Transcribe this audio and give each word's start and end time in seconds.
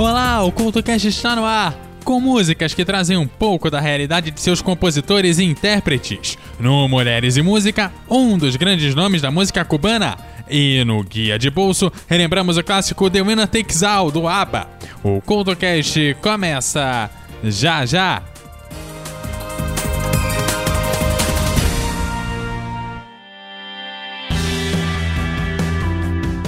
Olá, 0.00 0.42
o 0.42 0.50
CultoCast 0.50 1.08
está 1.08 1.36
no 1.36 1.44
ar! 1.44 1.78
Com 2.06 2.18
músicas 2.18 2.72
que 2.72 2.86
trazem 2.86 3.18
um 3.18 3.26
pouco 3.26 3.70
da 3.70 3.78
realidade 3.78 4.30
de 4.30 4.40
seus 4.40 4.62
compositores 4.62 5.38
e 5.38 5.44
intérpretes. 5.44 6.38
No 6.58 6.88
Mulheres 6.88 7.36
e 7.36 7.42
Música, 7.42 7.92
um 8.08 8.38
dos 8.38 8.56
grandes 8.56 8.94
nomes 8.94 9.20
da 9.20 9.30
música 9.30 9.62
cubana. 9.62 10.16
E 10.48 10.82
no 10.86 11.04
Guia 11.04 11.38
de 11.38 11.50
Bolso, 11.50 11.92
relembramos 12.08 12.56
o 12.56 12.64
clássico 12.64 13.10
The 13.10 13.20
Winner 13.20 13.46
Takes 13.46 13.82
All, 13.82 14.10
do 14.10 14.26
ABBA. 14.26 14.70
O 15.04 15.20
CultoCast 15.20 16.16
começa 16.22 17.10
já 17.44 17.84
já! 17.84 18.29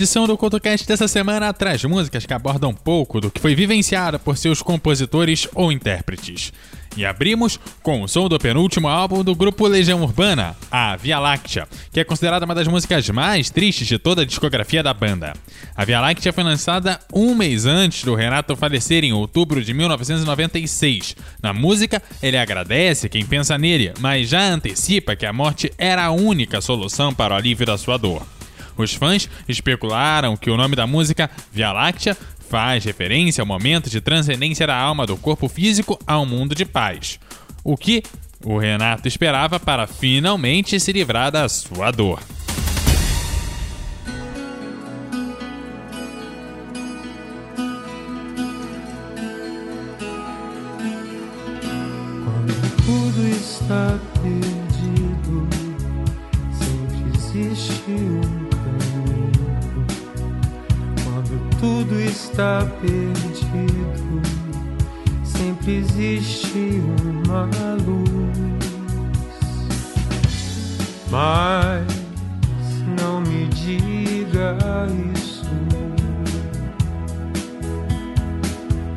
Edição 0.00 0.26
do 0.26 0.34
CoutoCast 0.34 0.88
dessa 0.88 1.06
semana 1.06 1.52
traz 1.52 1.84
músicas 1.84 2.24
que 2.24 2.32
abordam 2.32 2.72
pouco 2.72 3.20
do 3.20 3.30
que 3.30 3.38
foi 3.38 3.54
vivenciado 3.54 4.18
por 4.18 4.34
seus 4.34 4.62
compositores 4.62 5.46
ou 5.54 5.70
intérpretes. 5.70 6.54
E 6.96 7.04
abrimos 7.04 7.60
com 7.82 8.00
o 8.00 8.08
som 8.08 8.26
do 8.26 8.38
penúltimo 8.38 8.88
álbum 8.88 9.22
do 9.22 9.34
grupo 9.34 9.66
Legião 9.66 10.00
Urbana, 10.00 10.56
a 10.70 10.96
Via 10.96 11.18
Láctea, 11.18 11.68
que 11.92 12.00
é 12.00 12.04
considerada 12.04 12.46
uma 12.46 12.54
das 12.54 12.66
músicas 12.66 13.10
mais 13.10 13.50
tristes 13.50 13.86
de 13.86 13.98
toda 13.98 14.22
a 14.22 14.24
discografia 14.24 14.82
da 14.82 14.94
banda. 14.94 15.34
A 15.76 15.84
Via 15.84 16.00
Láctea 16.00 16.32
foi 16.32 16.44
lançada 16.44 16.98
um 17.12 17.34
mês 17.34 17.66
antes 17.66 18.02
do 18.02 18.14
Renato 18.14 18.56
falecer 18.56 19.04
em 19.04 19.12
outubro 19.12 19.62
de 19.62 19.74
1996. 19.74 21.14
Na 21.42 21.52
música, 21.52 22.02
ele 22.22 22.38
agradece 22.38 23.06
quem 23.10 23.26
pensa 23.26 23.58
nele, 23.58 23.92
mas 24.00 24.30
já 24.30 24.40
antecipa 24.40 25.14
que 25.14 25.26
a 25.26 25.32
morte 25.32 25.70
era 25.76 26.06
a 26.06 26.10
única 26.10 26.62
solução 26.62 27.12
para 27.12 27.34
o 27.34 27.36
alívio 27.36 27.66
da 27.66 27.76
sua 27.76 27.98
dor. 27.98 28.39
Os 28.80 28.94
fãs 28.94 29.28
especularam 29.46 30.36
que 30.36 30.50
o 30.50 30.56
nome 30.56 30.74
da 30.74 30.86
música 30.86 31.30
Via 31.52 31.70
Láctea 31.70 32.16
faz 32.48 32.84
referência 32.84 33.42
ao 33.42 33.46
momento 33.46 33.90
de 33.90 34.00
transcendência 34.00 34.66
da 34.66 34.74
alma 34.74 35.06
do 35.06 35.16
corpo 35.16 35.48
físico 35.48 35.98
a 36.06 36.18
um 36.18 36.26
mundo 36.26 36.54
de 36.54 36.64
paz. 36.64 37.20
O 37.62 37.76
que 37.76 38.02
o 38.42 38.56
Renato 38.56 39.06
esperava 39.06 39.60
para 39.60 39.86
finalmente 39.86 40.80
se 40.80 40.92
livrar 40.92 41.30
da 41.30 41.46
sua 41.48 41.90
dor. 41.90 42.20
Quando 52.24 52.76
tudo 52.86 53.28
está 53.28 53.98
perdido, 54.22 54.59
está 62.40 62.66
perdido, 62.80 64.22
sempre 65.22 65.76
existe 65.76 66.82
uma 67.04 67.44
luz. 67.84 68.64
Mas 71.10 71.86
não 72.98 73.20
me 73.20 73.46
diga 73.48 74.56
isso. 75.14 75.44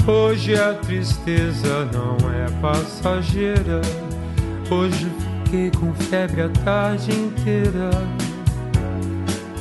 Hoje 0.07 0.55
a 0.55 0.75
tristeza 0.75 1.85
não 1.91 2.15
é 2.31 2.49
passageira. 2.61 3.81
Hoje 4.71 5.11
fiquei 5.43 5.69
com 5.71 5.93
febre 5.95 6.43
a 6.43 6.49
tarde 6.63 7.11
inteira. 7.11 7.89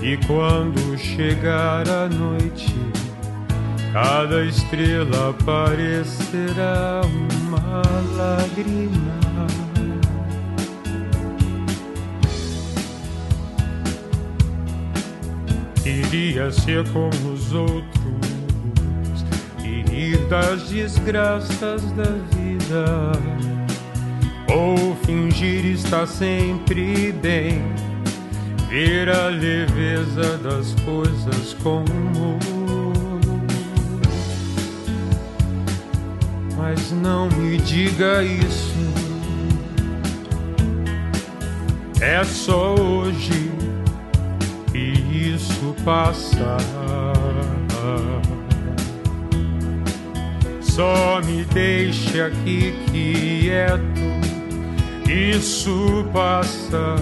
E 0.01 0.17
quando 0.27 0.97
chegar 0.97 1.89
a 1.89 2.09
noite, 2.09 3.02
cada 3.93 4.43
estrela 4.45 5.35
parecerá 5.45 7.03
uma 7.05 7.83
lágrima. 8.17 9.23
Iria 15.85 16.51
ser 16.51 16.89
como 16.91 17.33
os 17.35 17.53
outros 17.53 17.83
e 19.93 20.17
das 20.29 20.71
desgraças 20.71 21.83
da 21.93 22.05
vida, 22.35 23.13
ou 24.49 24.97
fingir 25.05 25.67
estar 25.67 26.07
sempre 26.07 27.13
bem, 27.13 27.61
ver 28.71 29.11
a 29.11 29.29
leveza 29.29 30.39
das 30.39 30.75
coisas 30.85 31.55
com 31.63 31.85
Mas 36.65 36.93
não 36.93 37.29
me 37.29 37.57
diga 37.57 38.23
isso, 38.23 38.77
é 42.01 42.23
só 42.23 42.77
hoje 42.77 43.51
e 44.73 45.35
isso 45.35 45.75
passa. 45.85 46.57
Só 50.61 51.21
me 51.25 51.45
deixe 51.47 52.23
aqui 52.23 52.73
quieto, 52.93 54.01
isso 55.11 56.07
passa. 56.13 56.95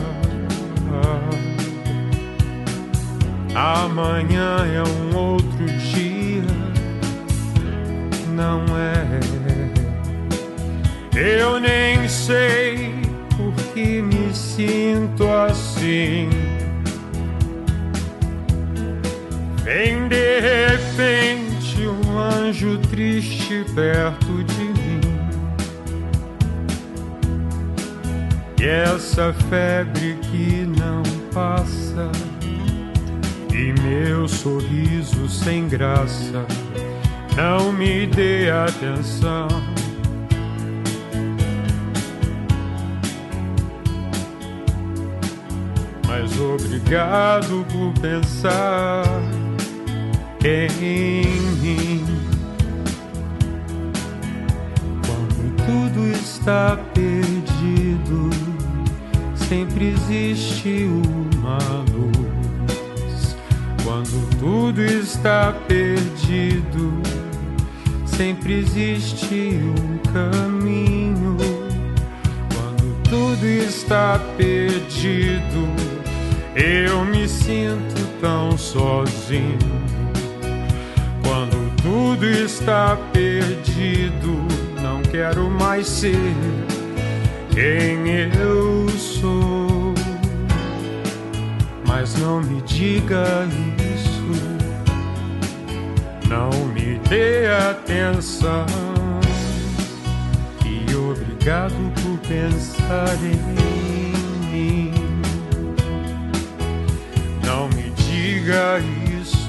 Amanhã 3.55 4.57
é 4.67 4.83
um 4.83 5.17
outro 5.19 5.67
dia, 5.67 6.47
não 8.35 8.65
é? 8.79 9.40
Eu 11.17 11.59
nem 11.59 12.09
sei 12.09 12.95
por 13.37 13.53
que 13.73 14.01
me 14.01 14.35
sinto 14.35 15.29
assim. 15.29 16.29
Vem 19.65 20.09
de 20.09 20.41
repente 20.41 21.87
um 21.87 22.19
anjo 22.19 22.79
triste 22.91 23.65
perto 23.75 24.45
de 24.45 24.65
mim. 24.65 25.01
E 28.61 28.65
essa 28.67 29.33
febre 29.49 30.19
que 30.31 30.67
não 30.79 31.03
passa, 31.33 32.11
e 33.53 33.73
meu 33.81 34.29
sorriso 34.29 35.29
sem 35.29 35.67
graça, 35.67 36.45
não 37.37 37.73
me 37.73 38.07
dê 38.07 38.51
atenção. 38.51 39.49
Mas 46.31 46.39
obrigado 46.39 47.67
por 47.73 47.93
pensar 48.01 49.05
em 50.45 50.71
mim. 50.81 52.05
Quando 55.07 55.57
tudo 55.67 56.07
está 56.09 56.79
perdido, 56.95 58.31
sempre 59.35 59.89
existe 59.89 60.85
uma 60.85 61.59
luz. 61.93 63.37
Quando 63.83 64.39
tudo 64.39 64.83
está 64.83 65.53
perdido, 65.67 66.93
sempre 68.07 68.61
existe 68.61 69.59
um 69.59 69.99
caminho. 70.13 71.37
Quando 72.55 73.03
tudo 73.09 73.47
está 73.47 74.21
perdido, 74.37 75.90
eu 76.55 77.05
me 77.05 77.29
sinto 77.29 78.07
tão 78.21 78.57
sozinho. 78.57 79.59
Quando 81.23 81.75
tudo 81.83 82.27
está 82.27 82.97
perdido, 83.13 84.47
não 84.83 85.01
quero 85.03 85.49
mais 85.51 85.87
ser 85.87 86.35
quem 87.51 88.09
eu 88.41 88.89
sou. 88.89 89.95
Mas 91.87 92.17
não 92.17 92.41
me 92.41 92.61
diga 92.63 93.47
isso, 93.95 94.33
não 96.29 96.51
me 96.69 96.99
dê 97.09 97.47
atenção. 97.47 98.67
E 100.65 100.95
obrigado 100.95 101.75
por 102.03 102.19
pensar 102.27 103.15
em 103.23 103.70
diga 108.51 108.81
isso, 109.21 109.49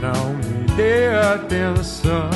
não 0.00 0.34
me 0.34 0.66
dê 0.76 1.08
atenção. 1.14 2.30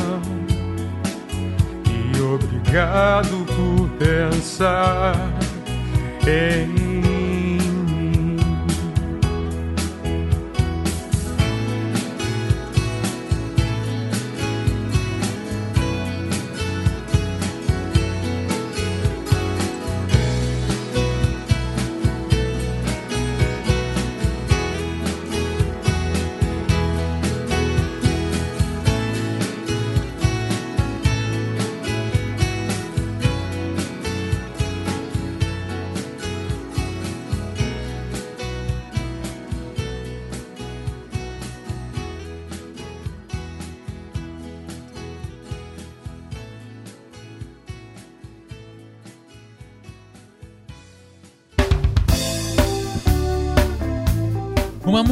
E 1.86 2.20
obrigado 2.20 3.44
por 3.46 3.88
pensar 3.98 5.14
em 6.26 6.77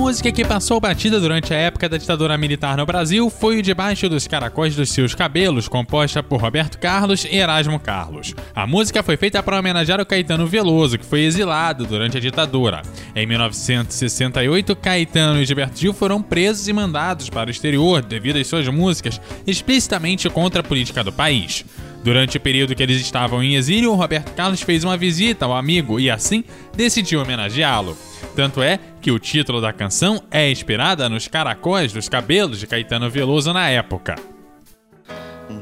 música 0.07 0.31
que 0.31 0.45
passou 0.45 0.79
batida 0.79 1.19
durante 1.19 1.53
a 1.53 1.57
época 1.57 1.89
da 1.89 1.97
ditadura 1.97 2.39
militar 2.39 2.77
no 2.77 2.87
Brasil 2.87 3.29
foi 3.29 3.59
o 3.59 3.63
Debaixo 3.63 4.09
dos 4.09 4.29
Caracóis 4.29 4.77
dos 4.77 4.91
Seus 4.91 5.17
Cabelos, 5.17 5.67
composta 5.67 6.23
por 6.23 6.41
Roberto 6.41 6.79
Carlos 6.79 7.25
e 7.25 7.35
Erasmo 7.35 7.81
Carlos. 7.81 8.33
A 8.55 8.69
música 8.69 9.03
foi 9.03 9.17
feita 9.17 9.43
para 9.43 9.59
homenagear 9.59 10.01
o 10.01 10.07
Caetano 10.07 10.47
Veloso, 10.47 10.97
que 10.97 11.05
foi 11.05 11.23
exilado 11.23 11.85
durante 11.87 12.19
a 12.19 12.21
ditadura. 12.21 12.83
Em 13.17 13.27
1968, 13.27 14.77
Caetano 14.77 15.43
e 15.43 15.45
Gilberto 15.45 15.77
Gil 15.77 15.93
foram 15.93 16.23
presos 16.23 16.69
e 16.69 16.73
mandados 16.73 17.29
para 17.29 17.49
o 17.49 17.51
exterior 17.51 18.01
devido 18.01 18.37
às 18.37 18.47
suas 18.47 18.69
músicas 18.69 19.21
explicitamente 19.45 20.31
contra 20.31 20.61
a 20.61 20.65
política 20.65 21.03
do 21.03 21.13
país. 21.13 21.65
Durante 22.07 22.37
o 22.37 22.41
período 22.41 22.73
que 22.73 22.85
eles 22.85 23.01
estavam 23.01 23.43
em 23.43 23.57
exílio, 23.57 23.93
Roberto 23.93 24.33
Carlos 24.33 24.63
fez 24.63 24.85
uma 24.85 24.97
visita 24.97 25.45
ao 25.45 25.57
amigo 25.57 25.99
e 25.99 26.09
assim 26.09 26.45
decidiu 26.73 27.21
homenageá-lo. 27.21 27.99
Tanto 28.37 28.63
é 28.63 28.79
que 29.03 29.11
o 29.11 29.19
título 29.19 29.61
da 29.61 29.73
canção 29.73 30.23
é 30.31 30.49
inspirada 30.49 31.09
nos 31.09 31.27
caracóis 31.27 31.93
dos 31.93 32.09
cabelos 32.09 32.61
de 32.61 32.67
Caetano 32.69 33.11
Veloso 33.11 33.53
na 33.53 33.69
época. 33.71 34.15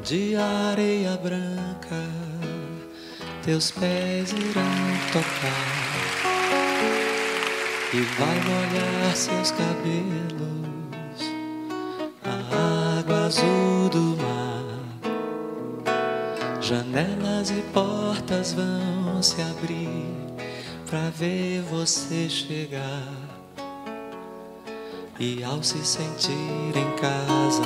Dia 0.05 0.45
areia 0.45 1.17
branca, 1.17 2.05
teus 3.43 3.71
pés 3.71 4.31
irão 4.33 4.63
tocar 5.15 5.65
e 7.95 8.01
vai 8.19 8.39
molhar 8.41 9.17
seus 9.17 9.51
cabelos, 9.51 11.25
a 12.23 12.99
água 13.01 13.25
azul 13.25 13.89
do 13.89 14.23
mar. 14.23 14.64
Janelas 16.75 17.51
e 17.51 17.63
portas 17.73 18.53
vão 18.53 19.23
se 19.23 19.41
abrir 19.41 20.13
pra 20.91 21.09
ver 21.11 21.63
você 21.71 22.29
chegar. 22.29 23.13
E 25.21 25.45
ao 25.45 25.63
se 25.63 25.87
sentir 25.87 26.33
em 26.75 26.97
casa, 27.01 27.63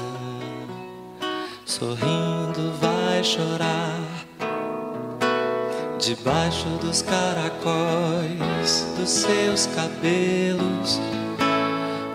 sorrindo 1.65 2.71
vai 2.83 3.25
chorar. 3.25 3.99
Debaixo 5.99 6.69
dos 6.79 7.01
caracóis 7.01 8.87
dos 8.99 9.09
seus 9.09 9.69
cabelos, 9.69 11.01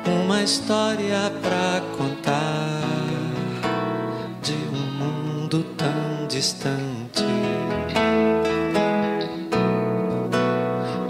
uma 0.05 0.43
história 0.43 1.31
pra 1.41 1.81
contar 1.97 2.83
de 4.43 4.53
um 4.53 4.91
mundo 4.91 5.63
tão 5.75 6.02
distante. 6.33 7.23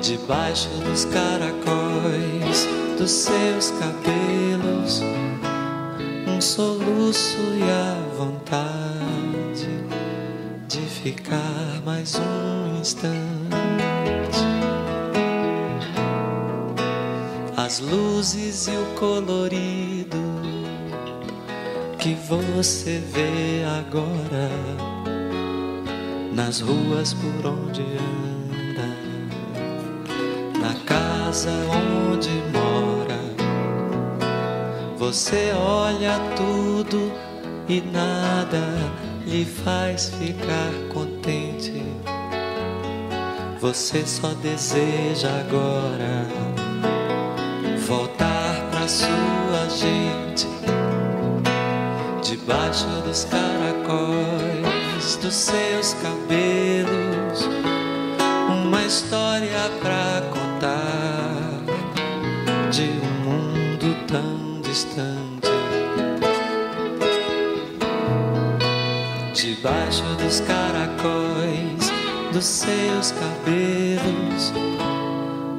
debaixo 0.01 0.67
dos 0.83 1.05
caracóis 1.05 2.67
dos 2.97 3.09
seus 3.09 3.71
cabelos, 3.71 5.01
um 6.27 6.41
soluço 6.41 7.37
e 7.57 7.63
a 7.63 8.17
vontade 8.17 9.85
de 10.67 10.81
ficar 10.81 11.81
mais 11.85 12.15
um 12.15 12.81
instante. 12.81 13.23
As 17.55 17.79
luzes 17.79 18.67
e 18.67 18.71
o 18.71 18.85
colorido 18.99 20.17
que 21.97 22.13
você 22.27 23.01
vê 23.13 23.63
agora 23.79 24.92
nas 26.33 26.61
ruas 26.61 27.13
por 27.13 27.45
onde 27.47 27.81
anda 27.81 28.89
na 30.59 30.73
casa 30.85 31.51
onde 31.69 32.29
mora. 32.51 33.19
Você 34.97 35.53
olha 35.55 36.19
tudo 36.35 37.11
e 37.69 37.81
nada 37.81 38.61
lhe 39.27 39.45
faz 39.45 40.09
ficar 40.09 40.71
contente. 40.91 41.83
Você 43.59 44.05
só 44.05 44.33
deseja 44.41 45.29
agora 45.39 46.27
voltar 47.87 48.69
pra 48.71 48.87
sua 48.87 49.69
gente, 49.69 50.47
debaixo 52.21 52.87
dos 53.05 53.25
caracóis 53.25 54.62
dos 55.23 55.35
seus 55.35 55.93
cabelos, 55.93 57.47
uma 58.49 58.83
história 58.83 59.71
pra 59.81 60.21
contar 60.33 61.63
de 62.69 62.81
um 62.81 63.23
mundo 63.23 63.95
tão 64.05 64.59
distante. 64.61 65.47
Debaixo 69.33 70.03
dos 70.21 70.41
caracóis 70.41 71.89
dos 72.33 72.43
seus 72.43 73.13
cabelos, 73.13 74.51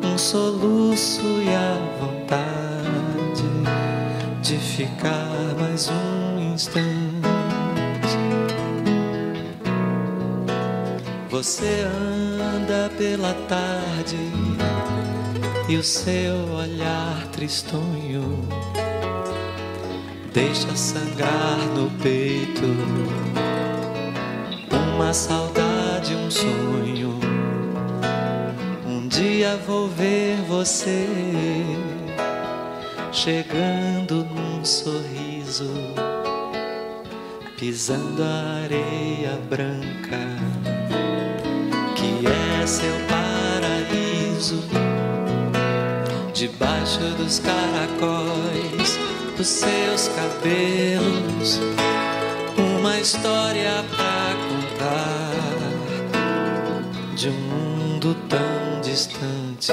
um 0.04 0.18
soluço 0.18 1.22
e 1.22 1.48
a 1.48 2.04
vontade 2.04 3.48
de 4.42 4.58
ficar 4.58 5.54
mais 5.58 5.88
um 5.88 6.52
instante. 6.52 7.03
Você 11.44 11.84
anda 11.84 12.90
pela 12.96 13.34
tarde 13.46 14.16
e 15.68 15.76
o 15.76 15.82
seu 15.82 16.34
olhar 16.54 17.26
tristonho 17.32 18.48
deixa 20.32 20.74
sangrar 20.74 21.58
no 21.76 21.90
peito 22.02 22.64
uma 24.96 25.12
saudade, 25.12 26.14
um 26.14 26.30
sonho. 26.30 27.20
Um 28.86 29.06
dia 29.06 29.58
vou 29.66 29.86
ver 29.86 30.38
você 30.48 31.06
chegando 33.12 34.24
num 34.24 34.64
sorriso 34.64 35.68
pisando 37.58 38.22
a 38.22 38.62
areia 38.64 39.38
branca, 39.48 40.18
é 42.64 42.66
seu 42.66 42.94
paraíso, 43.10 44.64
debaixo 46.32 46.98
dos 47.18 47.38
caracóis 47.38 48.98
dos 49.36 49.46
seus 49.46 50.08
cabelos, 50.08 51.60
uma 52.56 52.98
história 52.98 53.84
pra 53.94 54.34
contar 54.48 55.34
de 57.14 57.28
um 57.28 57.32
mundo 57.32 58.16
tão 58.30 58.80
distante. 58.80 59.72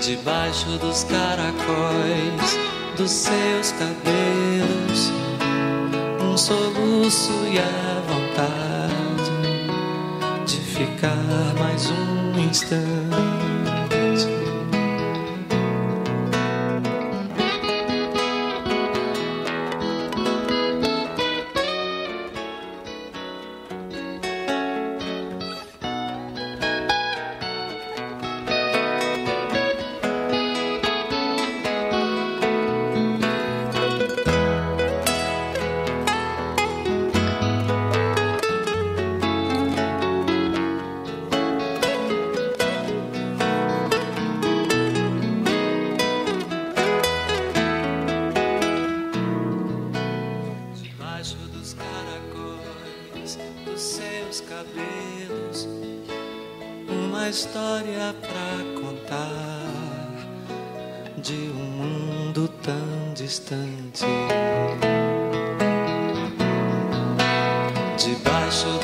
Debaixo 0.00 0.78
dos 0.78 1.02
caracóis 1.02 2.56
dos 2.96 3.10
seus 3.10 3.72
cabelos, 3.72 5.10
um 6.22 6.38
soluço 6.38 7.32
e 7.50 7.58
a 7.58 7.91
ficar 10.86 11.54
mais 11.58 11.90
um 11.90 12.38
instante. 12.38 13.41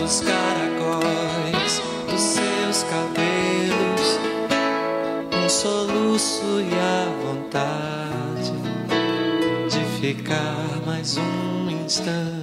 Dos 0.09 0.23
caracóis 0.23 1.83
dos 2.09 2.19
seus 2.19 2.83
cabelos, 2.85 4.19
um 5.37 5.49
soluço 5.50 6.62
e 6.62 6.75
a 6.75 7.05
vontade 7.27 8.55
de 9.69 10.00
ficar 10.00 10.81
mais 10.87 11.19
um 11.19 11.69
instante. 11.85 12.38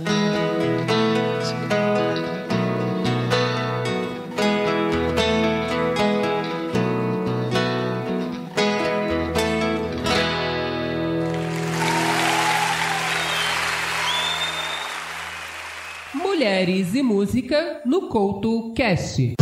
No 17.85 18.09
Couto 18.09 18.73
Cast. 18.73 19.33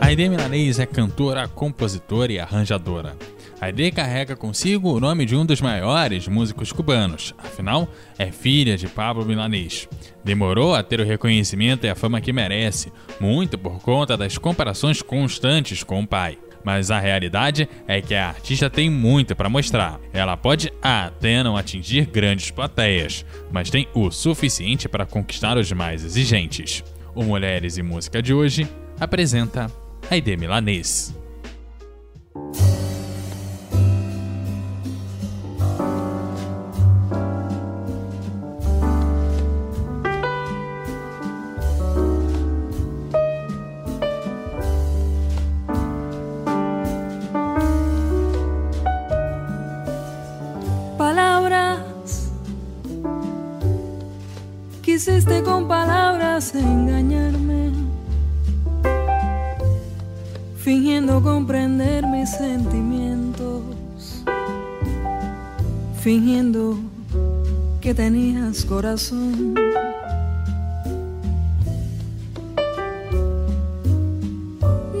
Aide 0.00 0.28
Milanês 0.28 0.78
é 0.78 0.86
cantora, 0.86 1.46
compositora 1.46 2.32
e 2.32 2.40
arranjadora. 2.40 3.16
Aide 3.60 3.90
carrega 3.90 4.34
consigo 4.34 4.92
o 4.92 4.98
nome 4.98 5.24
de 5.26 5.36
um 5.36 5.44
dos 5.44 5.60
maiores 5.60 6.26
músicos 6.26 6.72
cubanos, 6.72 7.34
afinal, 7.38 7.88
é 8.18 8.30
filha 8.30 8.76
de 8.76 8.88
Pablo 8.88 9.24
Milanês. 9.24 9.88
Demorou 10.24 10.74
a 10.74 10.82
ter 10.82 11.00
o 11.00 11.04
reconhecimento 11.04 11.86
e 11.86 11.90
a 11.90 11.94
fama 11.94 12.20
que 12.20 12.32
merece, 12.32 12.92
muito 13.20 13.58
por 13.58 13.80
conta 13.80 14.16
das 14.16 14.38
comparações 14.38 15.02
constantes 15.02 15.82
com 15.82 16.00
o 16.00 16.06
pai. 16.06 16.38
Mas 16.64 16.90
a 16.90 16.98
realidade 16.98 17.68
é 17.86 18.00
que 18.00 18.14
a 18.14 18.28
artista 18.28 18.68
tem 18.68 18.90
muito 18.90 19.34
para 19.34 19.48
mostrar. 19.48 19.98
Ela 20.12 20.36
pode 20.36 20.72
até 20.82 21.42
não 21.42 21.56
atingir 21.56 22.06
grandes 22.06 22.50
plateias, 22.50 23.24
mas 23.50 23.70
tem 23.70 23.88
o 23.94 24.10
suficiente 24.10 24.88
para 24.88 25.06
conquistar 25.06 25.56
os 25.56 25.70
mais 25.72 26.04
exigentes. 26.04 26.84
O 27.14 27.22
Mulheres 27.22 27.76
e 27.76 27.82
Música 27.82 28.22
de 28.22 28.32
hoje 28.32 28.68
apresenta 28.98 29.70
Aide 30.10 30.36
Milanês. 30.36 31.19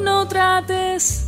No 0.04 0.28
trates 0.28 1.26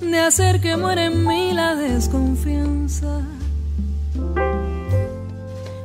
de 0.00 0.18
hacer 0.18 0.60
que 0.60 0.76
muera 0.76 1.06
en 1.06 1.26
mí 1.26 1.52
la 1.52 1.74
desconfianza 1.74 3.20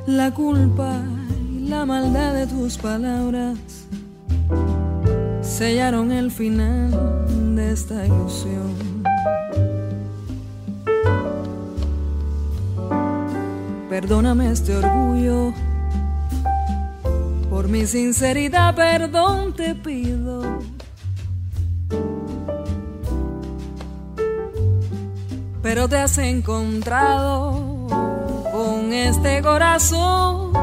la 0.07 0.31
culpa 0.31 1.01
y 1.51 1.67
la 1.67 1.85
maldad 1.85 2.33
de 2.33 2.47
tus 2.47 2.77
palabras 2.77 3.57
sellaron 5.41 6.11
el 6.11 6.31
final 6.31 6.91
de 7.55 7.71
esta 7.71 8.05
ilusión. 8.05 8.94
Perdóname 14.05 14.51
este 14.51 14.77
orgullo, 14.77 15.51
por 17.49 17.67
mi 17.67 17.87
sinceridad 17.87 18.75
perdón 18.75 19.53
te 19.53 19.73
pido. 19.73 20.59
Pero 25.63 25.89
te 25.89 25.97
has 25.97 26.19
encontrado 26.19 27.87
con 28.51 28.93
este 28.93 29.41
corazón 29.41 30.53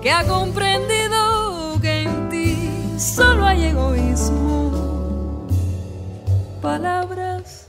que 0.00 0.12
ha 0.12 0.24
comprendido 0.24 1.80
que 1.82 2.02
en 2.02 2.28
ti 2.28 2.70
solo 2.98 3.44
hay 3.44 3.64
egoísmo. 3.64 5.48
Palabras, 6.62 7.66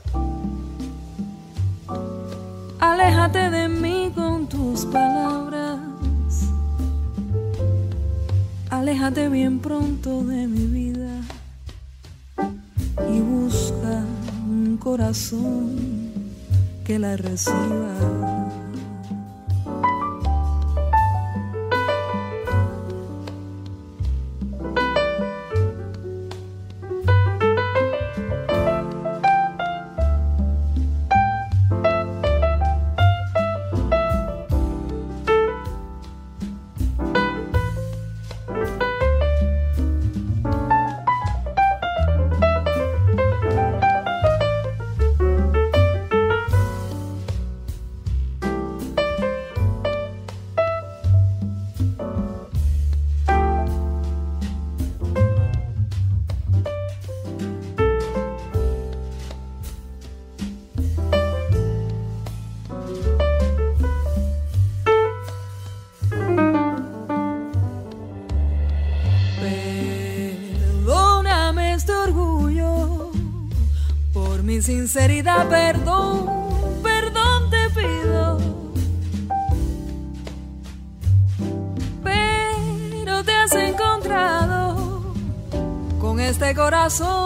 aléjate 2.78 3.50
de 3.50 3.68
mí 3.68 4.12
con 4.14 4.33
palabras. 4.82 5.78
Aléjate 8.70 9.28
bien 9.28 9.60
pronto 9.60 10.24
de 10.24 10.48
mi 10.48 10.66
vida 10.66 11.20
y 13.08 13.20
busca 13.20 14.04
un 14.48 14.76
corazón 14.78 15.76
que 16.84 16.98
la 16.98 17.16
reciba. 17.16 18.43
Perdón, 75.24 76.26
perdón 76.82 77.50
te 77.50 77.70
pido. 77.70 78.38
Pero 82.02 83.24
te 83.24 83.32
has 83.32 83.52
encontrado 83.54 85.14
con 85.98 86.20
este 86.20 86.54
corazón 86.54 87.23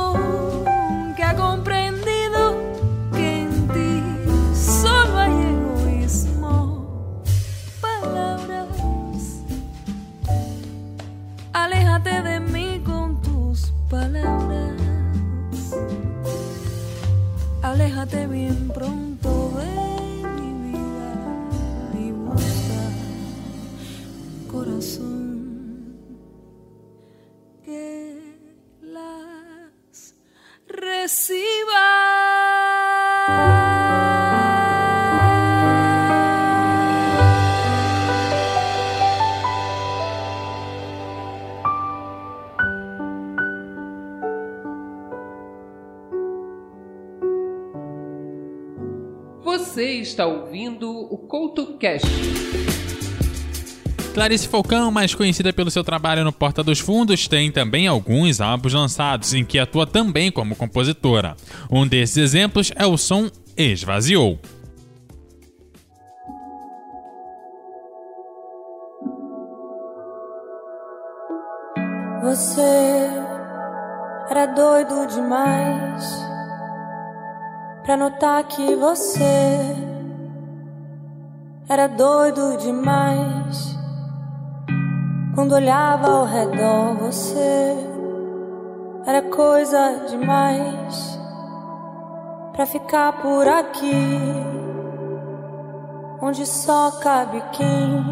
reciba. 31.08 31.38
Você 49.42 49.84
está 50.00 50.26
ouvindo 50.26 50.90
o 50.90 51.16
CoutoCast. 51.26 52.06
Clarice 54.18 54.48
Falcão, 54.48 54.90
mais 54.90 55.14
conhecida 55.14 55.52
pelo 55.52 55.70
seu 55.70 55.84
trabalho 55.84 56.25
no 56.25 56.32
Porta 56.32 56.60
dos 56.60 56.80
Fundos, 56.80 57.28
tem 57.28 57.52
também 57.52 57.87
alguns 57.87 58.40
álbuns 58.40 58.75
lançados 58.75 59.32
em 59.32 59.44
que 59.44 59.60
atua 59.60 59.87
também 59.87 60.28
como 60.32 60.56
compositora. 60.56 61.37
Um 61.70 61.87
desses 61.87 62.16
exemplos 62.16 62.72
é 62.75 62.84
o 62.84 62.98
som 62.98 63.30
Esvaziou. 63.56 64.37
Você 72.25 73.10
era 74.28 74.46
doido 74.46 75.06
demais 75.14 76.26
pra 77.84 77.97
notar 77.97 78.43
que 78.49 78.75
você 78.75 79.76
era 81.69 81.86
doido 81.86 82.56
demais. 82.56 83.77
Quando 85.38 85.52
olhava 85.52 86.08
ao 86.08 86.24
redor, 86.24 86.96
você 86.96 87.76
era 89.06 89.22
coisa 89.22 90.06
demais 90.08 91.16
pra 92.50 92.66
ficar 92.66 93.22
por 93.22 93.46
aqui, 93.46 94.18
onde 96.20 96.44
só 96.44 96.90
cabe 97.00 97.40
quem 97.52 98.04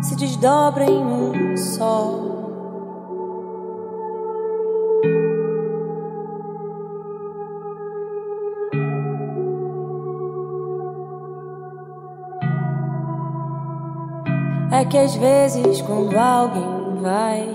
se 0.00 0.14
desdobra 0.14 0.84
em 0.84 1.04
um 1.04 1.56
só. 1.56 2.31
É 14.82 14.84
que 14.84 14.98
às 14.98 15.14
vezes 15.14 15.80
quando 15.82 16.18
alguém 16.18 17.00
vai, 17.00 17.46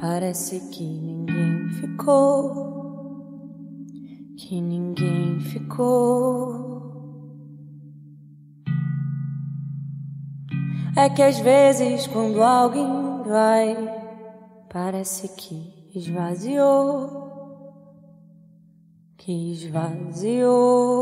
parece 0.00 0.60
que 0.70 0.84
ninguém 0.84 1.68
ficou, 1.70 2.46
que 4.36 4.60
ninguém 4.60 5.40
ficou. 5.40 6.54
É 10.96 11.10
que 11.10 11.20
às 11.20 11.40
vezes 11.40 12.06
quando 12.06 12.40
alguém 12.44 13.24
vai, 13.26 13.76
parece 14.72 15.26
que 15.30 15.90
esvaziou, 15.92 17.08
que 19.18 19.50
esvaziou. 19.50 21.00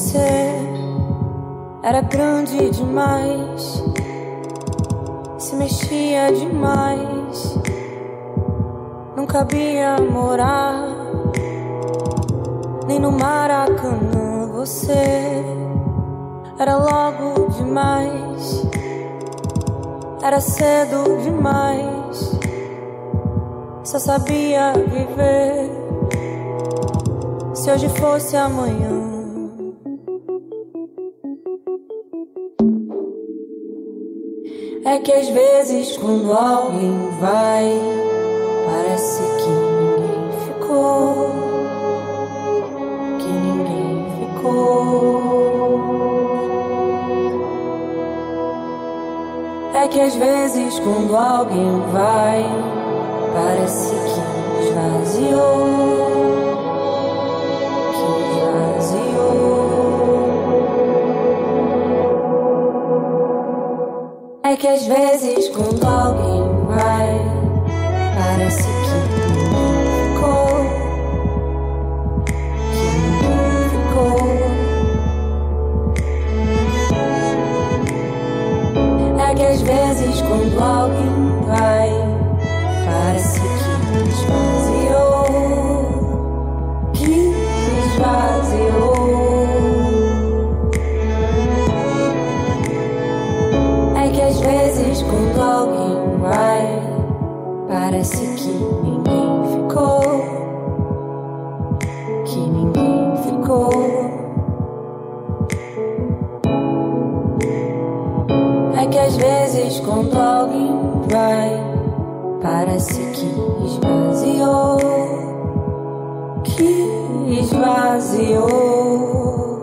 Você 0.00 0.18
era 1.82 2.00
grande 2.00 2.70
demais, 2.70 3.84
se 5.36 5.54
mexia 5.54 6.32
demais, 6.32 7.58
não 9.14 9.26
cabia 9.26 9.96
morar 10.00 10.86
nem 12.86 12.98
no 12.98 13.12
Maracanã. 13.12 14.46
Você 14.54 15.44
era 16.58 16.76
logo 16.78 17.50
demais, 17.50 18.66
era 20.22 20.40
cedo 20.40 21.18
demais, 21.22 22.40
só 23.84 23.98
sabia 23.98 24.72
viver. 24.72 25.70
Se 27.52 27.70
hoje 27.70 27.90
fosse 27.90 28.34
amanhã. 28.34 29.09
É 34.90 34.98
que 34.98 35.12
às 35.12 35.28
vezes 35.28 35.96
quando 35.98 36.32
alguém 36.32 37.10
vai, 37.20 37.80
parece 38.66 39.22
que 39.22 39.48
ninguém 39.48 40.32
ficou, 40.46 41.30
que 43.20 43.28
ninguém 43.28 44.04
ficou. 44.18 45.22
É 49.74 49.86
que 49.86 50.00
às 50.00 50.16
vezes 50.16 50.80
quando 50.80 51.16
alguém 51.16 51.80
vai, 51.92 52.44
parece 53.32 53.94
que 53.94 54.20
esvaziou, 54.66 56.00
É 64.50 64.56
que 64.56 64.66
às 64.66 64.84
vezes 64.84 65.48
quando 65.50 65.86
alguém 65.86 66.66
vai, 66.66 67.20
parece 68.18 68.64
que 68.64 69.19
esvaziou. 118.00 119.60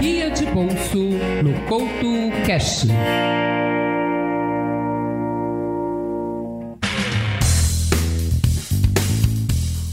Guia 0.00 0.30
de 0.30 0.46
bolso 0.46 0.98
no 1.42 1.60
Couto 1.68 2.46
Cast. 2.46 2.86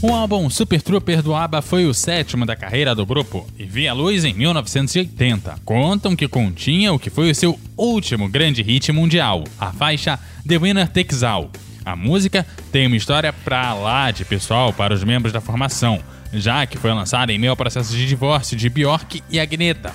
O 0.02 0.12
álbum 0.12 0.50
Super 0.50 0.82
Trooper 0.82 1.22
do 1.22 1.32
ABBA 1.32 1.62
foi 1.62 1.86
o 1.86 1.94
sétimo 1.94 2.44
da 2.44 2.56
carreira 2.56 2.92
do 2.92 3.06
grupo 3.06 3.46
e 3.56 3.62
via 3.62 3.92
luz 3.92 4.24
em 4.24 4.34
1980. 4.34 5.60
Contam 5.64 6.16
que 6.16 6.26
continha 6.26 6.92
o 6.92 6.98
que 6.98 7.08
foi 7.08 7.30
o 7.30 7.34
seu 7.34 7.56
último 7.76 8.28
grande 8.28 8.62
hit 8.62 8.90
mundial, 8.90 9.44
a 9.60 9.72
faixa 9.72 10.18
The 10.44 10.58
Winner 10.58 10.88
Takes 10.88 11.22
All. 11.22 11.52
A 11.84 11.94
música 11.94 12.44
tem 12.72 12.88
uma 12.88 12.96
história 12.96 13.32
pra 13.32 13.74
lá 13.74 14.10
de 14.10 14.24
pessoal 14.24 14.72
para 14.72 14.92
os 14.92 15.04
membros 15.04 15.32
da 15.32 15.40
formação, 15.40 16.00
já 16.32 16.66
que 16.66 16.78
foi 16.78 16.92
lançada 16.92 17.32
em 17.32 17.38
meio 17.38 17.52
ao 17.52 17.56
processo 17.56 17.92
de 17.92 18.04
divórcio 18.04 18.56
de 18.56 18.68
Bjork 18.68 19.22
e 19.30 19.38
Agneta. 19.38 19.92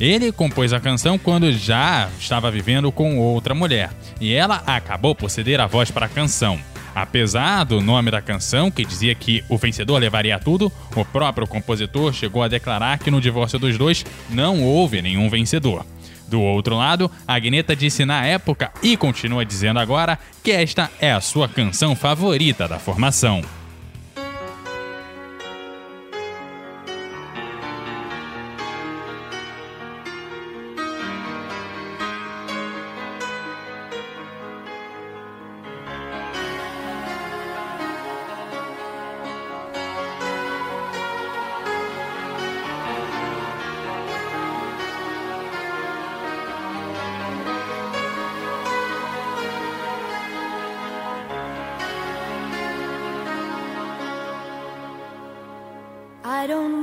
Ele 0.00 0.32
compôs 0.32 0.72
a 0.72 0.80
canção 0.80 1.18
quando 1.18 1.52
já 1.52 2.08
estava 2.18 2.50
vivendo 2.50 2.90
com 2.90 3.18
outra 3.18 3.54
mulher, 3.54 3.90
e 4.18 4.32
ela 4.32 4.62
acabou 4.66 5.14
por 5.14 5.28
ceder 5.28 5.60
a 5.60 5.66
voz 5.66 5.90
para 5.90 6.06
a 6.06 6.08
canção. 6.08 6.58
Apesar 6.94 7.64
do 7.64 7.80
nome 7.80 8.10
da 8.10 8.20
canção, 8.20 8.70
que 8.70 8.84
dizia 8.84 9.14
que 9.14 9.44
o 9.48 9.56
vencedor 9.56 9.98
levaria 9.98 10.38
tudo, 10.38 10.72
o 10.96 11.04
próprio 11.04 11.46
compositor 11.46 12.12
chegou 12.12 12.42
a 12.42 12.48
declarar 12.48 12.98
que 12.98 13.10
no 13.10 13.20
divórcio 13.20 13.58
dos 13.58 13.78
dois 13.78 14.04
não 14.28 14.62
houve 14.62 15.00
nenhum 15.00 15.28
vencedor. 15.28 15.84
Do 16.28 16.40
outro 16.40 16.76
lado, 16.76 17.10
a 17.26 17.34
Agneta 17.34 17.74
disse 17.74 18.04
na 18.04 18.24
época 18.24 18.70
e 18.82 18.96
continua 18.96 19.44
dizendo 19.44 19.80
agora 19.80 20.18
que 20.44 20.52
esta 20.52 20.90
é 21.00 21.12
a 21.12 21.20
sua 21.20 21.48
canção 21.48 21.96
favorita 21.96 22.68
da 22.68 22.78
formação. 22.78 23.42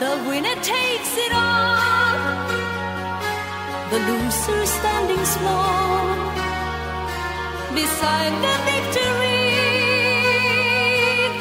The 0.00 0.10
winner 0.28 0.56
takes 0.56 1.12
it 1.16 1.32
all, 1.32 2.16
the 3.90 3.98
loser 4.08 4.66
standing 4.66 5.24
small 5.24 6.16
beside 7.72 8.34
the 8.44 8.54
victory. 8.70 9.52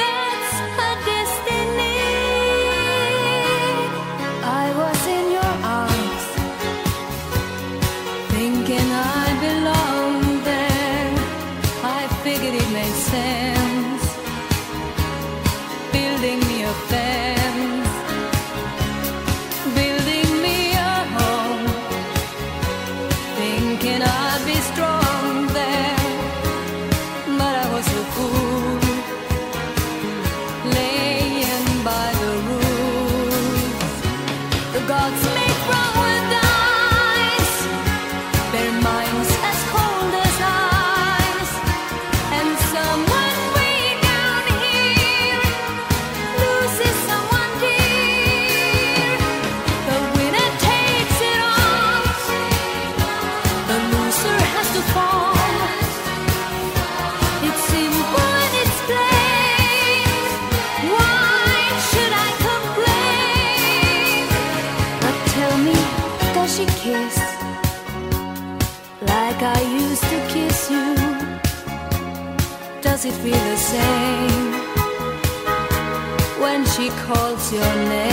That's 0.01 0.53
her 0.77 0.95
destiny. 1.09 1.99
I 4.43 4.65
was 4.81 5.01
in 5.17 5.25
your 5.37 5.53
arms, 5.81 6.25
thinking 8.35 8.87
I 8.91 9.27
belonged 9.47 10.39
there. 10.45 11.11
I 11.83 12.01
figured 12.23 12.55
it 12.61 12.69
made 12.71 12.97
sense 13.13 14.03
building 15.91 16.39
me 16.49 16.63
a 16.63 16.73
fence, 16.89 17.02
canciones. 77.53 78.12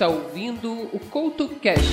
está 0.00 0.08
ouvindo 0.08 0.88
o 0.94 0.98
CoutoCast. 0.98 1.84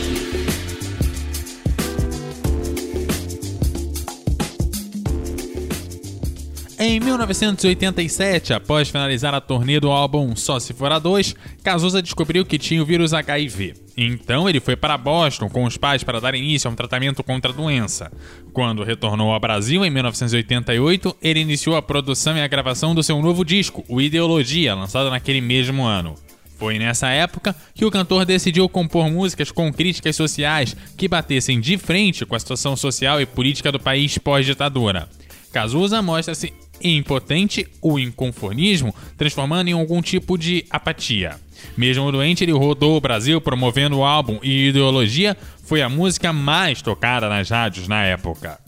Em 6.79 7.01
1987, 7.01 8.53
após 8.53 8.87
finalizar 8.87 9.33
a 9.33 9.41
turnê 9.41 9.81
do 9.81 9.91
álbum 9.91 10.37
Só 10.37 10.57
Se 10.57 10.73
For 10.73 10.89
a 10.89 10.99
2, 10.99 11.35
Cazuza 11.61 12.01
descobriu 12.01 12.45
que 12.45 12.57
tinha 12.57 12.81
o 12.81 12.85
vírus 12.85 13.13
HIV. 13.13 13.73
Então 13.97 14.47
ele 14.47 14.61
foi 14.61 14.77
para 14.77 14.97
Boston 14.97 15.49
com 15.49 15.65
os 15.65 15.75
pais 15.75 16.01
para 16.01 16.21
dar 16.21 16.33
início 16.33 16.69
a 16.69 16.71
um 16.71 16.75
tratamento 16.75 17.21
contra 17.21 17.51
a 17.51 17.53
doença. 17.53 18.09
Quando 18.53 18.85
retornou 18.85 19.33
ao 19.33 19.39
Brasil 19.39 19.83
em 19.83 19.89
1988, 19.89 21.17
ele 21.21 21.41
iniciou 21.41 21.75
a 21.75 21.81
produção 21.81 22.37
e 22.37 22.41
a 22.41 22.47
gravação 22.47 22.95
do 22.95 23.03
seu 23.03 23.21
novo 23.21 23.43
disco, 23.43 23.83
o 23.89 23.99
Ideologia, 23.99 24.73
lançado 24.75 25.09
naquele 25.09 25.41
mesmo 25.41 25.83
ano. 25.83 26.15
Foi 26.57 26.79
nessa 26.79 27.09
época 27.09 27.55
que 27.73 27.85
o 27.85 27.91
cantor 27.91 28.25
decidiu 28.25 28.67
compor 28.67 29.09
músicas 29.09 29.51
com 29.51 29.71
críticas 29.71 30.15
sociais 30.15 30.75
que 30.97 31.07
batessem 31.07 31.61
de 31.61 31.77
frente 31.77 32.25
com 32.25 32.35
a 32.35 32.39
situação 32.39 32.75
social 32.75 33.21
e 33.21 33.25
política 33.25 33.71
do 33.71 33.79
país 33.79 34.17
pós-ditadura. 34.17 35.07
Cazuza 35.51 36.01
mostra-se 36.01 36.53
impotente 36.83 37.67
o 37.81 37.97
inconformismo, 37.97 38.93
transformando 39.17 39.69
em 39.69 39.73
algum 39.73 40.01
tipo 40.01 40.37
de 40.37 40.65
apatia. 40.69 41.35
Mesmo 41.75 42.11
doente, 42.11 42.43
ele 42.43 42.51
rodou 42.51 42.97
o 42.97 43.01
Brasil 43.01 43.41
promovendo 43.41 43.97
o 43.97 44.03
álbum 44.03 44.39
e 44.43 44.69
Ideologia 44.69 45.35
foi 45.63 45.81
a 45.81 45.89
música 45.89 46.31
mais 46.31 46.81
tocada 46.81 47.27
nas 47.29 47.49
rádios 47.49 47.87
na 47.87 48.03
época. 48.03 48.59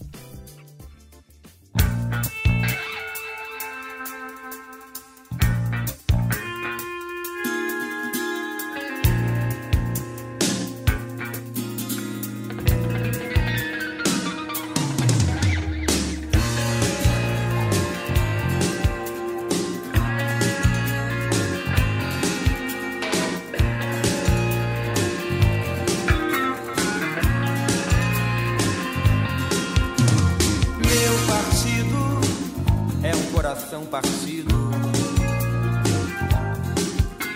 Coração 33.69 33.85
partido. 33.85 34.71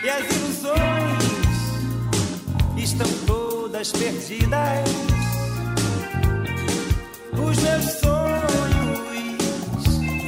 E 0.03 0.09
as 0.09 0.35
ilusões 0.35 1.23
estão 2.77 3.07
todas 3.27 3.91
perdidas. 3.91 4.89
Os 7.33 7.57
meus 7.57 7.85
sonhos 7.99 9.03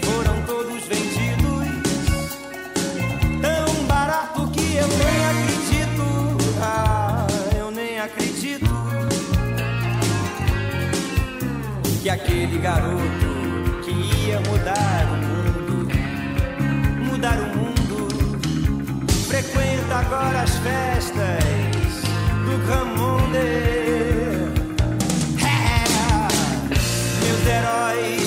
foram 0.05 0.41
todos 0.45 0.83
vendidos. 0.83 1.67
Tão 3.41 3.85
barato 3.85 4.47
que 4.51 4.75
eu 4.75 4.87
nem 4.87 5.25
acredito. 5.25 6.05
Ah, 6.61 7.27
eu 7.57 7.71
nem 7.71 7.99
acredito 7.99 8.69
que 12.01 12.09
aquele 12.09 12.59
garoto 12.59 13.35
agora 19.99 20.41
as 20.41 20.55
festas 20.58 21.93
do 22.45 22.58
Ramonde. 22.67 23.38
É, 25.41 25.88
meus 27.23 27.43
heróis 27.47 28.24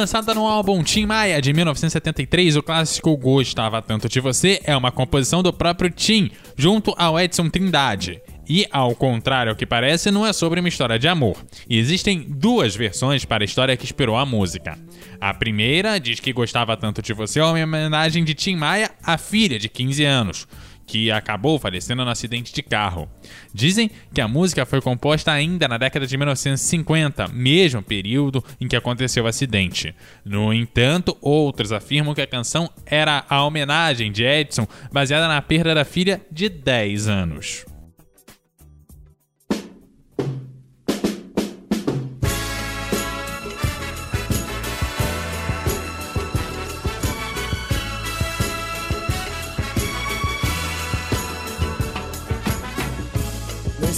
Lançada 0.00 0.32
no 0.32 0.46
álbum 0.46 0.82
Tim 0.82 1.04
Maia 1.04 1.42
de 1.42 1.52
1973, 1.52 2.56
o 2.56 2.62
clássico 2.62 3.14
Gostava 3.18 3.82
Tanto 3.82 4.08
de 4.08 4.18
Você 4.18 4.58
é 4.64 4.74
uma 4.74 4.90
composição 4.90 5.42
do 5.42 5.52
próprio 5.52 5.90
Tim, 5.90 6.30
junto 6.56 6.94
ao 6.96 7.20
Edson 7.20 7.50
Trindade. 7.50 8.18
E, 8.48 8.66
ao 8.72 8.94
contrário 8.94 9.50
ao 9.50 9.56
que 9.56 9.66
parece, 9.66 10.10
não 10.10 10.26
é 10.26 10.32
sobre 10.32 10.58
uma 10.58 10.70
história 10.70 10.98
de 10.98 11.06
amor. 11.06 11.36
E 11.68 11.76
existem 11.76 12.24
duas 12.26 12.74
versões 12.74 13.26
para 13.26 13.44
a 13.44 13.46
história 13.46 13.76
que 13.76 13.84
inspirou 13.84 14.16
a 14.16 14.24
música. 14.24 14.78
A 15.20 15.34
primeira 15.34 16.00
diz 16.00 16.18
que 16.18 16.32
Gostava 16.32 16.78
Tanto 16.78 17.02
de 17.02 17.12
Você 17.12 17.38
é 17.38 17.44
uma 17.44 17.62
homenagem 17.62 18.24
de 18.24 18.32
Tim 18.32 18.56
Maia 18.56 18.90
à 19.02 19.18
filha 19.18 19.58
de 19.58 19.68
15 19.68 20.02
anos 20.02 20.48
que 20.90 21.08
acabou 21.08 21.56
falecendo 21.56 22.04
no 22.04 22.10
acidente 22.10 22.52
de 22.52 22.64
carro. 22.64 23.08
Dizem 23.54 23.88
que 24.12 24.20
a 24.20 24.26
música 24.26 24.66
foi 24.66 24.80
composta 24.80 25.30
ainda 25.30 25.68
na 25.68 25.78
década 25.78 26.04
de 26.04 26.16
1950, 26.16 27.28
mesmo 27.28 27.80
período 27.80 28.44
em 28.60 28.66
que 28.66 28.74
aconteceu 28.74 29.22
o 29.22 29.28
acidente. 29.28 29.94
No 30.24 30.52
entanto, 30.52 31.16
outros 31.20 31.70
afirmam 31.70 32.12
que 32.12 32.20
a 32.20 32.26
canção 32.26 32.68
era 32.84 33.24
a 33.28 33.44
homenagem 33.44 34.10
de 34.10 34.24
Edson 34.24 34.66
baseada 34.90 35.28
na 35.28 35.40
perda 35.40 35.76
da 35.76 35.84
filha 35.84 36.20
de 36.28 36.48
10 36.48 37.06
anos. 37.06 37.69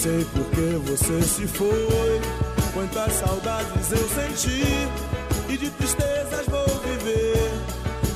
Sei 0.03 0.25
por 0.25 0.45
que 0.47 0.91
você 0.91 1.23
se 1.23 1.47
foi. 1.47 2.21
Quantas 2.75 3.13
saudades 3.13 3.93
eu 3.93 4.09
senti 4.09 4.89
e 5.49 5.57
de 5.57 5.71
tristezas 5.71 6.45
vou 6.49 6.67
viver. 6.81 7.53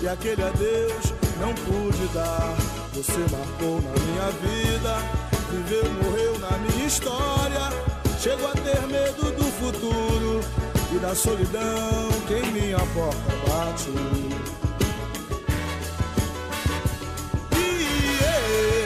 E 0.03 0.09
aquele 0.09 0.43
adeus 0.43 1.15
não 1.39 1.55
pude 1.55 2.07
dar. 2.13 2.57
Você 2.93 3.19
marcou 3.31 3.81
na 3.83 3.93
minha 4.03 4.31
vida, 4.43 4.97
viveu, 5.53 5.85
morreu 6.03 6.37
na 6.41 6.59
minha 6.59 6.87
história. 6.87 7.71
Chego 8.19 8.47
a 8.47 8.53
ter 8.53 8.81
medo 8.89 9.31
do 9.37 9.45
futuro 9.45 10.41
e 10.93 10.99
da 10.99 11.15
solidão 11.15 12.09
que 12.27 12.35
em 12.35 12.53
minha 12.53 12.79
porta 12.79 13.33
bate. 13.47 13.91
E 17.53 18.19
eu 18.25 18.86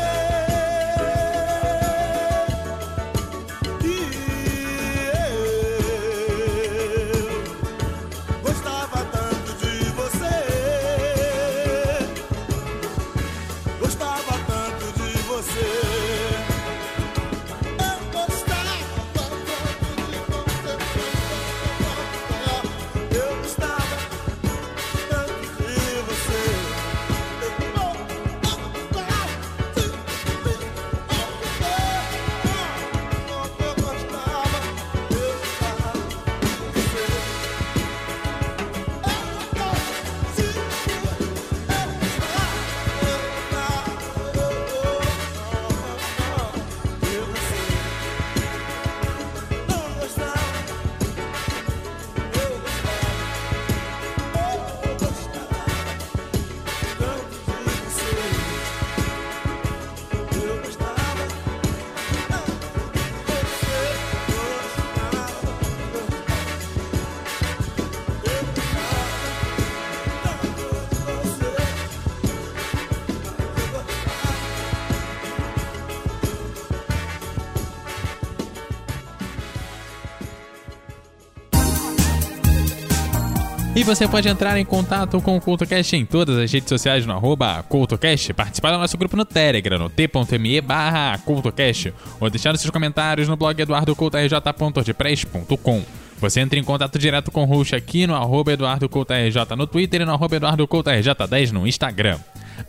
E 83.81 83.83
você 83.83 84.07
pode 84.07 84.29
entrar 84.29 84.59
em 84.59 84.63
contato 84.63 85.19
com 85.21 85.35
o 85.35 85.41
CultoCast 85.41 85.95
em 85.95 86.05
todas 86.05 86.37
as 86.37 86.53
redes 86.53 86.69
sociais 86.69 87.03
no 87.03 87.13
arroba 87.13 87.63
CultoCast, 87.63 88.31
participar 88.31 88.73
do 88.73 88.77
nosso 88.77 88.95
grupo 88.95 89.17
no 89.17 89.25
Telegram, 89.25 89.79
no 89.79 89.89
t.me 89.89 90.61
barra 90.61 91.17
CultoCast, 91.17 91.91
ou 92.19 92.29
deixar 92.29 92.55
seus 92.59 92.69
comentários 92.69 93.27
no 93.27 93.35
blog 93.35 93.59
eduardocoutorj.wordpress.com. 93.59 95.81
Você 96.19 96.41
entra 96.41 96.59
em 96.59 96.63
contato 96.63 96.99
direto 96.99 97.31
com 97.31 97.41
o 97.41 97.47
host 97.47 97.75
aqui 97.75 98.05
no 98.05 98.13
arroba 98.13 98.53
EduardoCoutoRJ 98.53 99.55
no 99.57 99.65
Twitter 99.65 100.01
e 100.01 100.05
no 100.05 100.13
arroba 100.13 100.35
EduardoCoutoRJ10 100.35 101.49
no 101.49 101.65
Instagram. 101.65 102.19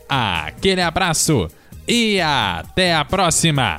Aquele 0.08 0.80
abraço 0.80 1.46
e 1.86 2.22
até 2.22 2.94
a 2.94 3.04
próxima! 3.04 3.76